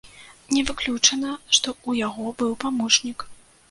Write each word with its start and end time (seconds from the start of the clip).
Не 0.57 0.63
выключана, 0.69 1.35
што 1.59 1.67
ў 1.87 2.03
яго 2.09 2.37
быў 2.43 2.61
памочнік. 2.69 3.33